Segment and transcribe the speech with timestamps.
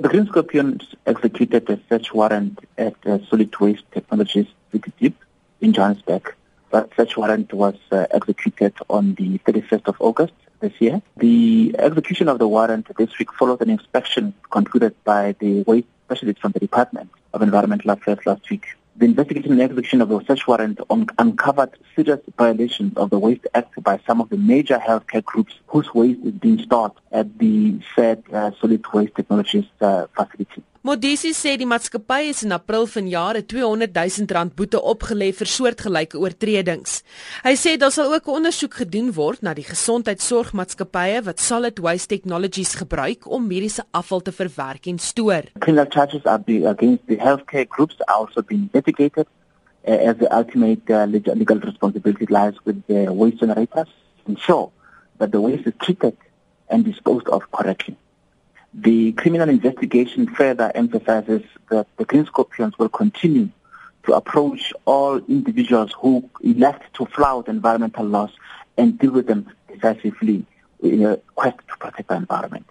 [0.00, 4.46] The Green Scorpions executed a search warrant at uh, Solid Waste Technologies
[4.98, 5.14] Deep
[5.60, 6.34] in Johannesburg.
[6.70, 11.02] That search warrant was uh, executed on the 31st of August this year.
[11.18, 16.40] The execution of the warrant this week followed an inspection concluded by the waste specialist
[16.40, 18.68] from the Department of Environmental Affairs last week.
[19.00, 23.46] The investigation and execution of the search warrant un- uncovered serious violations of the Waste
[23.54, 27.80] Act by some of the major healthcare groups whose waste is being stored at the
[27.96, 30.62] said uh, solid waste technologies uh, facility.
[30.80, 35.48] Modisi sê die maatskappy is in April vanjaar 'n 200 000 rand boete opgelê vir
[35.54, 37.02] soortgelyke oortredings.
[37.44, 42.08] Hy sê daar sal ook 'n ondersoek gedoen word na die gesondheidsorgmaatskappye wat solid waste
[42.08, 45.52] technologies gebruik om mediese afval te verwerk en stoor.
[45.58, 49.26] Criminal charges are be against the healthcare groups are also being investigated
[49.86, 53.92] uh, as the ultimate uh, legal, responsibility lies with the waste generators
[54.24, 54.70] to ensure
[55.18, 56.16] that the waste is treated
[56.70, 57.99] and disposed of correctly.
[58.82, 63.50] The criminal investigation further emphasizes that the Green Scorpions will continue
[64.04, 68.30] to approach all individuals who elect to flout environmental laws
[68.78, 70.46] and deal with them decisively
[70.82, 72.64] in a quest to protect the environment.